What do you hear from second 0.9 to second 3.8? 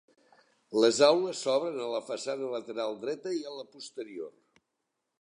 aules s'obren a la façana lateral dreta i a la